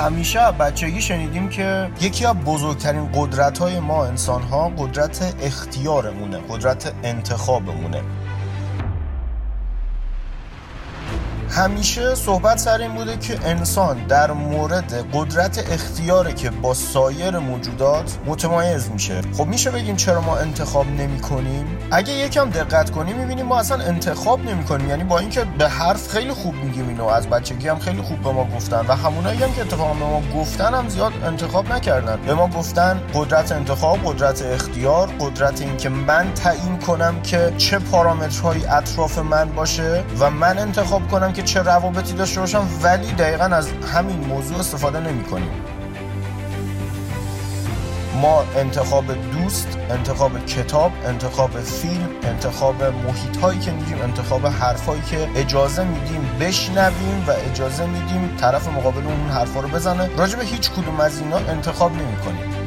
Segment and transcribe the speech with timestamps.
[0.00, 6.92] همیشه بچگی شنیدیم که یکی از بزرگترین قدرت های ما انسان ها قدرت اختیارمونه قدرت
[7.02, 8.02] انتخابمونه.
[11.50, 18.18] همیشه صحبت سر این بوده که انسان در مورد قدرت اختیاره که با سایر موجودات
[18.26, 19.20] متمایز میشه.
[19.36, 23.84] خب میشه بگیم چرا ما انتخاب نمی کنیم اگه یکم دقت کنیم می‌بینیم ما اصلا
[23.84, 27.78] انتخاب نمی کنیم یعنی با اینکه به حرف خیلی خوب میگیم اینو از بچگی هم
[27.78, 31.12] خیلی خوب به ما گفتن و همونایی هم که اتفاقا به ما گفتن هم زیاد
[31.24, 32.20] انتخاب نکردن.
[32.26, 38.66] به ما گفتن قدرت انتخاب قدرت اختیار قدرت اینکه من تعیین کنم که چه پارامترهایی
[38.66, 43.44] اطراف من باشه و من انتخاب کنم که که چه روابطی داشته باشم ولی دقیقا
[43.44, 45.50] از همین موضوع استفاده نمی کنیم.
[48.20, 55.28] ما انتخاب دوست، انتخاب کتاب، انتخاب فیلم، انتخاب محیط هایی که میگیم انتخاب حرفایی که
[55.36, 60.10] اجازه میدیم بشنویم و اجازه میدیم طرف مقابل اون حرفا رو بزنه.
[60.16, 62.59] راجع به هیچ کدوم از اینا انتخاب نمی کنیم.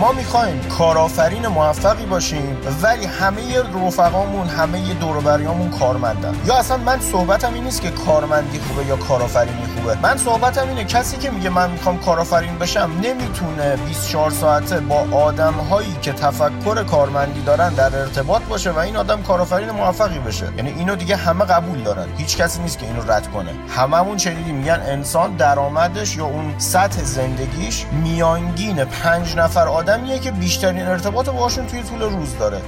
[0.00, 6.34] ما می‌خوایم کارآفرین موفقی باشیم ولی همه رفقامون همه دوروبریامون کارمندن.
[6.46, 9.98] یا اصلا من صحبتم این نیست که کارمندی خوبه یا کارآفرینی خوبه.
[10.02, 15.52] من صحبتم اینه کسی که میگه من می‌خوام کارآفرین بشم نمی‌تونه 24 ساعته با آدم
[15.52, 20.48] هایی که تفکر کارمندی دارن در ارتباط باشه و این آدم کارآفرین موفقی بشه.
[20.56, 22.06] یعنی اینو دیگه همه قبول دارن.
[22.16, 23.50] هیچ کسی نیست که اینو رد کنه.
[23.68, 30.82] هممون شنیدیم میگن انسان درآمدش یا اون سطح زندگیش میانگین پنج نفر آدمیه که بیشترین
[30.82, 32.62] ارتباط باشون توی طول روز داره.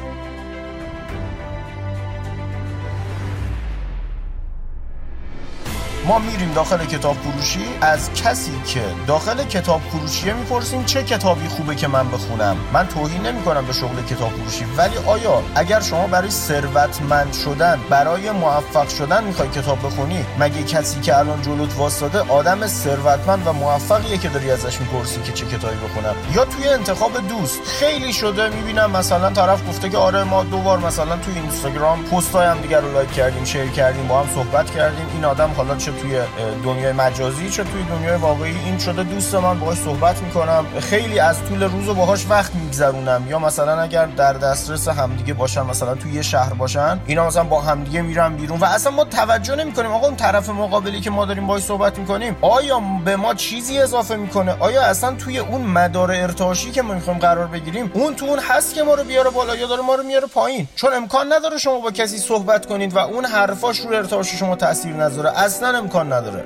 [6.06, 7.66] ما میریم داخل کتاب فروشی.
[7.80, 12.56] از کسی که داخل کتاب فروشیه می‌پرسیم چه کتابی خوبه که من بخونم.
[12.72, 14.64] من توهین نمی کنم به شغل کتاب فروشی.
[14.76, 21.00] ولی آیا اگر شما برای ثروتمند شدن برای موفق شدن می‌خوای کتاب بخونی مگه کسی
[21.00, 25.76] که الان جلوت واسطه آدم ثروتمند و موفقیه که داری ازش می‌پرسی که چه کتابی
[25.76, 30.58] بخونم؟ یا توی انتخاب دوست خیلی شده می‌بینم مثلا طرف گفته که آره ما دو
[30.58, 34.70] بار مثلا توی اینستاگرام پستای هم دیگر رو لایک کردیم شیر کردیم با هم صحبت
[34.70, 35.06] کردیم.
[35.14, 36.20] این آدم حالا چه توی
[36.64, 39.02] دنیای مجازی چه توی دنیای واقعی این شده.
[39.04, 40.66] دوست من باهاش صحبت می‌کنم.
[40.80, 43.24] خیلی از طول روز باهاش وقت میگذرونم.
[43.28, 47.60] یا مثلا اگر در دسترس همدیگه باشن مثلا توی یه شهر باشن اینا مثلا با
[47.60, 48.60] همدیگه میرن بیرون.
[48.60, 49.92] و اصلا ما توجه نمی‌کنیم.
[49.92, 54.16] آقا اون طرف مقابلی که ما داریم باهاش صحبت می‌کنیم آیا به ما چیزی اضافه
[54.16, 58.38] می‌کنه؟ آیا اصلا توی اون مدار ارتعاشی که ما می‌خوایم قرار بگیریم اون تو اون
[58.38, 61.58] هست که ما رو بیاره بالا یا داره ما رو میاره پایین؟ چون امکان نداره
[61.58, 65.38] شما با کسی صحبت کنید و اون حرفاش رو ارتعاش شما تاثیر نذاره.
[65.38, 66.44] اصلا امکان نداره.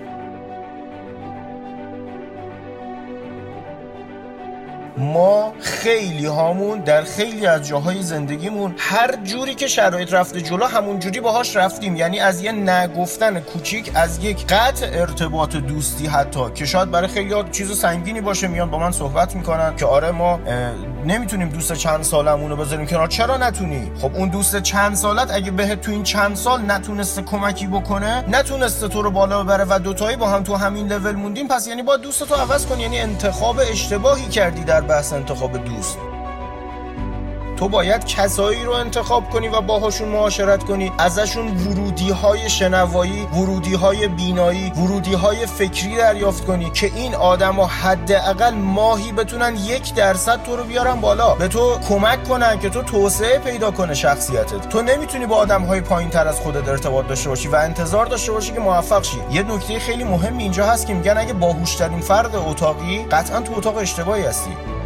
[4.97, 10.99] ما خیلی هامون در خیلی از جاهای زندگیمون هر جوری که شرایط رفته جلو همون
[10.99, 11.97] جوری باهاش رفتیم.
[11.97, 17.35] یعنی از یه نگفتن کوچیک از یک قطع ارتباط دوستی حتی که شاید برای خیلی
[17.53, 20.41] چیز سنگینی باشه میان با من صحبت می‌کنن که آره ما
[21.07, 23.09] نمی‌تونیم دوست چند سالمون رو بذاریم کنار.
[23.09, 27.67] چرا نتونی؟ خب اون دوست چند سالت اگه بهت تو این چند سال نتونسته کمکی
[27.67, 31.69] بکنه نتونسته تو رو بالا ببره و دوتایی با هم تو همین لول موندیم پس
[31.69, 36.10] یعنی با دوست تو عوض کن یعنی انتخاب اشتباهی کردی در بحث انتخاب دوست.
[37.61, 40.93] تو باید کسایی رو انتخاب کنی و باهاشون معاشرت کنی.
[40.99, 47.55] ازشون ورودی های شنوایی ورودی های بینایی ورودی های فکری دریافت کنی که این آدم
[47.55, 51.35] ها حداقل ماهی بتونن یک درصد تو رو بیارن بالا.
[51.35, 54.69] به تو کمک کنن که تو توسعه پیدا کنه شخصیتت.
[54.69, 58.33] تو نمی‌تونی با آدم های پایین تر از خودت ارتباط داشته باشی و انتظار داشته
[58.33, 59.19] باشی که موفق شی.
[59.31, 63.77] یه نکته خیلی مهم اینجا هست که میگن اگه باهوشترین فرد اتاقی قطعا تو اتاق
[63.77, 64.80] اشتباهی هستی.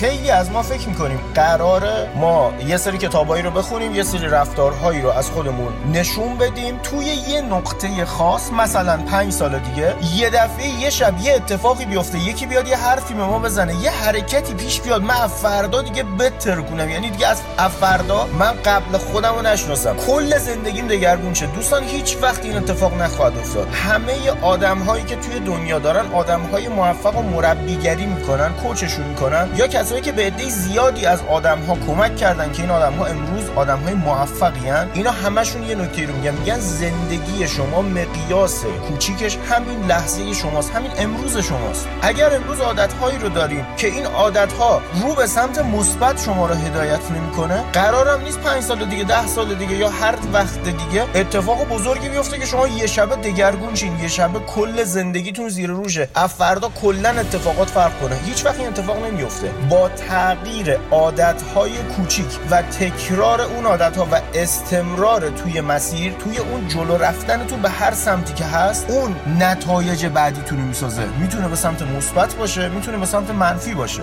[0.00, 5.02] خیلی از ما فکر می‌کنیم قراره ما یه سری کتابایی رو بخونیم یه سری رفتارهایی
[5.02, 6.78] رو از خودمون نشون بدیم.
[6.82, 12.18] توی یه نقطه خاص مثلا پنج سال دیگه یه دفعه یه شب یه اتفاقی بیفته
[12.18, 15.02] یکی بیاد یه حرفی به ما بزنه یه حرکتی پیش بیاد.
[15.02, 16.90] من فردا دیگه بتر کنم.
[16.90, 17.40] یعنی دیگه از
[17.80, 19.96] فردا من قبل خودم رو نشناسم.
[19.96, 21.46] کل زندگیم دگرگون شه.
[21.46, 23.68] دوستان هیچ وقت این اتفاق نخواهد افتاد.
[23.68, 29.48] همه آدم هایی که توی دنیا دارن آدم های موفق و مربیگری می‌کنن کوچشون می‌کنن.
[29.56, 33.06] یا کسایی که به عده زیادی از آدم ها کمک کردن که این آدم ها
[33.06, 34.88] امروز آدم های موفقی هن.
[34.94, 40.90] اینا همشون یه نکته رو میگن میگن زندگی شما مقیاس کوچیکش همین لحظه شماست همین
[40.98, 41.88] امروز شماست.
[42.02, 46.46] اگر امروز عادت هایی رو داریم که این عادت ها رو به سمت مثبت شما
[46.46, 51.04] رو هدایت نمی‌کنه قرارم نیست 5 سال دیگه 10 سال دیگه یا هر وقت دیگه
[51.14, 56.08] اتفاق بزرگی بیفته که شما یه شبه دگرگون شین یه شبه کل زندگیتون زیر روشه.
[56.38, 58.16] فردا کلا اتفاقات فرق کنه.
[58.26, 65.30] هیچ وقت این اتفاق نمیفته با تغییر عادتهای کوچیک و تکرار اون عادتها و استمرار
[65.30, 70.58] توی مسیر توی اون جلو رفتن تو به هر سمتی که هست اون نتایج بعدیتون
[70.58, 71.06] می‌سازه.
[71.20, 74.02] می‌تونه به سمت مثبت باشه می‌تونه به سمت منفی باشه.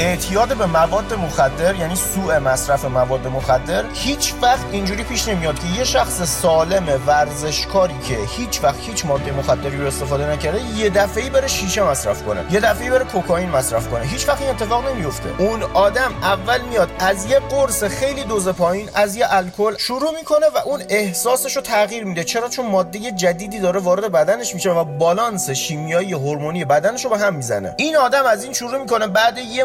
[0.00, 5.66] اعتیاد به مواد مخدر یعنی سوء مصرف مواد مخدر هیچ وقت اینجوری پیش نمیاد که
[5.78, 11.30] یه شخص سالم ورزشکاری که هیچ وقت هیچ ماده مخدری رو استفاده نکرده یه دفعه‌ای
[11.30, 14.04] بره شیشه مصرف کنه یه دفعه‌ای بره کوکائین مصرف کنه.
[14.04, 15.28] هیچ وقت این اتفاق نمیفته.
[15.38, 20.46] اون آدم اول میاد از یه قرص خیلی دوز پایین از یه الکل شروع می‌کنه
[20.54, 22.24] و اون احساسش رو تغییر میده.
[22.24, 27.18] چرا؟ چون ماده جدیدی داره وارد بدنش میشه و بالانس شیمیایی هورمونی بدنش رو به
[27.18, 27.74] هم می‌زنه.
[27.76, 29.64] این آدم از این شروع می‌کنه بعد یه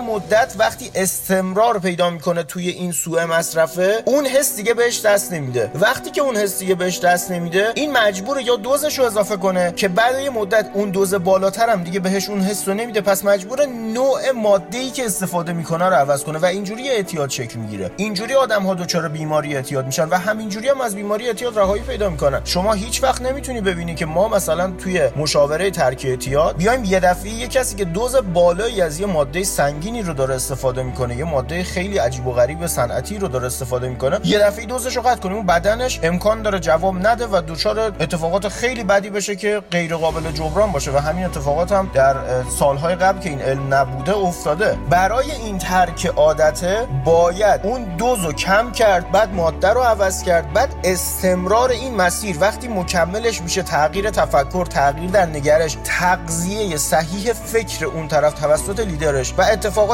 [0.60, 5.72] وقتی استمرار پیدا می‌کنه توی این سوء مصرفه اون حس دیگه بهش دست نمیده.
[5.76, 9.74] وقتی که اون حس دیگه بهش دست نمیده این مجبوره یا دوزش رو اضافه کنه
[9.76, 13.26] که بعد یه مدت اون دوز بالاتر هم دیگه بهش اون حس رو نمیده پس
[13.26, 17.92] مجبور نوع ماده ای که استفاده می‌کنه رو عوض کنه و اینجوری اعتیاد شکل می‌گیره.
[17.98, 22.10] اینجوری آدم ها دچار بیماری اعتیاد میشن و همینجوری هم از بیماری اعتیاد رهایی پیدا
[22.10, 22.42] می‌کنن.
[22.44, 27.30] شما هیچ وقت نمی‌تونی ببینی که ما مثلا توی مشاوره ترک اعتیاد بیایم یه دفعه
[27.30, 31.16] یه کسی که دوز بالایی از یه ماده سنگینی رو داره استفاده می‌کنه.
[31.16, 34.20] یه ماده خیلی عجیب و غریب صنعتی رو داره استفاده می‌کنه.
[34.24, 35.46] یه دفعه دوزش رو قطع کنیم.
[35.46, 40.72] بدنش امکان داره جواب نده و دچار اتفاقات خیلی بدی بشه که غیر قابل جبران
[40.72, 42.16] باشه و همین اتفاقات هم در
[42.60, 44.78] سالهای قبل که این علم نبوده افتاده.
[44.90, 50.54] برای این ترک عادته باید اون دوز رو کم کرد بعد ماده رو عوض کرد
[50.54, 52.38] بعد استمرار این مسیر.
[52.40, 59.34] وقتی مکملش میشه تغییر تفکر تغییر در نگرش تغذیه صحیح فکر اون طرف توسط لیدرش
[59.38, 59.42] و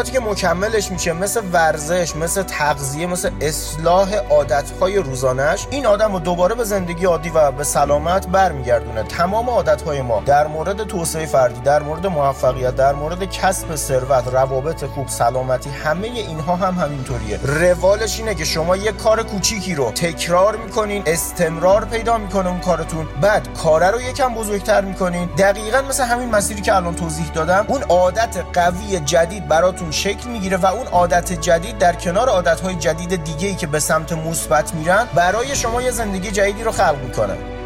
[0.10, 6.56] که مکملش میشه مثل ورزش مثل تغذیه مثل اصلاح عادتهای روزانش این آدم رو دوباره
[6.56, 9.04] به زندگی عادی و به سلامت برمیگردونه.
[9.04, 14.86] تمام عادتهای ما در مورد توسعه فردی در مورد موفقیت در مورد کسب ثروت روابط
[14.86, 17.40] خوب سلامتی همه اینها هم همینطوریه.
[17.44, 23.08] روالش اینه که شما یه کار کوچیکی رو تکرار می‌کنین استمرار پیدا می‌کنه اون کارتون
[23.22, 25.30] بعد کاره رو یکم بزرگتر می‌کنین.
[25.38, 30.58] دقیقا مثل همین مسیری که الان توضیح دادم اون عادت قوی جدید براتون شکل می‌گیره
[30.58, 35.08] و اون عادت جدید در کنار عادتهای جدید دیگه ای که به سمت مثبت میرن
[35.16, 37.61] برای شما یه زندگی جدیدی رو خلق می‌کنه.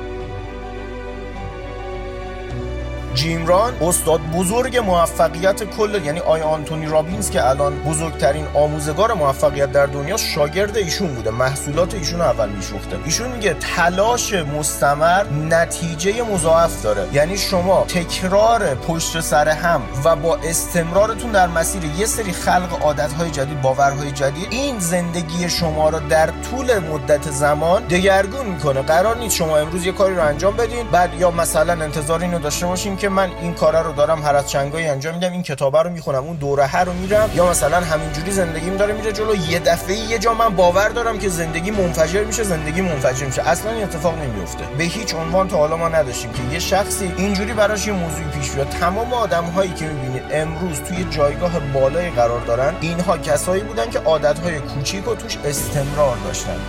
[3.15, 9.85] جیمران استاد بزرگ موفقیت کل یعنی آی آنتونی رابینز که الان بزرگترین آموزگار موفقیت در
[9.85, 17.07] دنیا شاگرد ایشون بوده محصولات ایشون اول میشوخته ایشون میگه تلاش مستمر نتیجه مضاعف داره.
[17.13, 23.31] یعنی شما تکرار پشت سر هم و با استمرارتون در مسیر یه سری خلق عادتهای
[23.31, 28.81] جدید باورهای جدید این زندگی شما رو در طول مدت زمان دگرگون می‌کنه.
[28.81, 32.65] قرار نیست شما امروز یه کاری رو انجام بدین بعد یا مثلا انتظار اینو داشته
[32.65, 35.89] باشین که من این کارا رو دارم هر از چنگایی انجام میدم این کتابه رو
[35.89, 37.29] می‌خونم اون دوره هر رو میرم.
[37.35, 39.35] یا مثلا همینجوری زندگیم داره میره جلو.
[39.35, 43.49] یه دفعه یه جا من باور دارم که زندگی منفجر میشه زندگی منفجر میشه.
[43.49, 47.53] اصلا این اتفاق نمیفته به هیچ عنوان تا حالا ما نداشتیم که یه شخصی اینجوری
[47.53, 48.69] براش یه موضوعی پیش بیاد.
[48.69, 53.99] تمام آدم هایی که می‌بینید امروز توی جایگاه بالای قرار دارن اینها کسایی بودن که
[53.99, 56.59] عادت های کوچیک توش استمرار داشتن.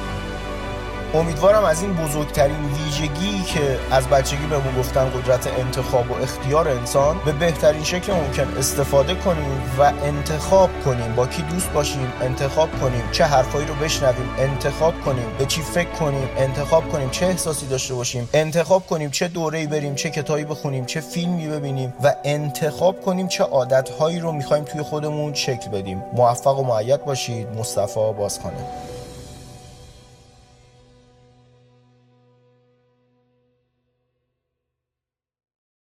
[1.14, 7.20] امیدوارم از این بزرگترین ویژگی که از بچگی بهمون گفتن قدرت انتخاب و اختیار انسان
[7.25, 11.14] به بهترین شکل ممکن استفاده کنیم و انتخاب کنیم.
[11.14, 13.02] با کی دوست باشیم؟ انتخاب کنیم.
[13.12, 15.26] چه حرفایی رو بشنویم؟ انتخاب کنیم.
[15.38, 17.10] به چی فکر کنیم؟ انتخاب کنیم.
[17.10, 19.10] چه احساسی داشته باشیم؟ انتخاب کنیم.
[19.10, 24.32] چه دوره‌ای بریم؟ چه کتابی بخونیم؟ چه فیلمی ببینیم؟ و انتخاب کنیم چه عادتهایی رو
[24.32, 26.02] می‌خوایم توی خودمون شکل بدیم.
[26.12, 27.48] موفق و معید باشید.
[27.58, 28.56] مصطفی بازخانه.